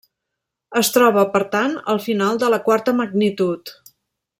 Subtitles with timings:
[0.81, 3.77] Es troba, per tant, al final de la quarta magnitud.